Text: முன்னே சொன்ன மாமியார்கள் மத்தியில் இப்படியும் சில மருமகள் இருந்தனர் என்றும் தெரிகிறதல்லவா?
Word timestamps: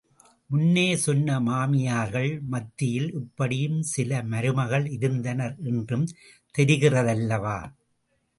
முன்னே 0.49 0.85
சொன்ன 0.95 1.39
மாமியார்கள் 1.39 2.39
மத்தியில் 2.47 3.13
இப்படியும் 3.13 3.77
சில 3.91 4.23
மருமகள் 4.23 4.87
இருந்தனர் 4.91 5.55
என்றும் 5.65 6.07
தெரிகிறதல்லவா? 6.55 7.57